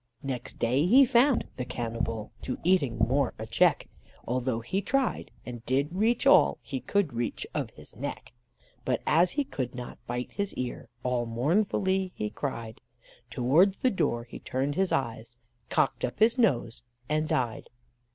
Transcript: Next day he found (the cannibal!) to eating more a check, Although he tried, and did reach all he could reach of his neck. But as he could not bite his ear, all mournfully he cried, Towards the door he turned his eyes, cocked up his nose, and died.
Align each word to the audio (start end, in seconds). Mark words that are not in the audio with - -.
Next 0.23 0.57
day 0.57 0.87
he 0.87 1.05
found 1.05 1.45
(the 1.57 1.63
cannibal!) 1.63 2.31
to 2.41 2.57
eating 2.63 2.97
more 2.97 3.35
a 3.37 3.45
check, 3.45 3.87
Although 4.27 4.61
he 4.61 4.81
tried, 4.81 5.29
and 5.45 5.63
did 5.67 5.89
reach 5.93 6.25
all 6.25 6.57
he 6.63 6.79
could 6.79 7.13
reach 7.13 7.45
of 7.53 7.69
his 7.69 7.95
neck. 7.95 8.33
But 8.83 9.03
as 9.05 9.29
he 9.29 9.43
could 9.43 9.75
not 9.75 9.99
bite 10.07 10.31
his 10.31 10.55
ear, 10.55 10.89
all 11.03 11.27
mournfully 11.27 12.13
he 12.15 12.31
cried, 12.31 12.81
Towards 13.29 13.77
the 13.77 13.91
door 13.91 14.23
he 14.23 14.39
turned 14.39 14.73
his 14.73 14.91
eyes, 14.91 15.37
cocked 15.69 16.03
up 16.03 16.17
his 16.17 16.35
nose, 16.35 16.81
and 17.07 17.27
died. 17.27 17.69